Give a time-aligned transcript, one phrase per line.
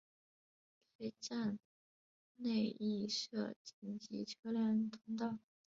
[0.97, 1.59] 该站
[2.37, 5.37] 内亦设紧急车辆通道。